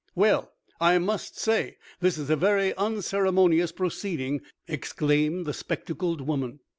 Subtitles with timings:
[0.15, 6.59] "Well, I must say, this is a very unceremonious proceeding!" exclaimed the spectacled woman.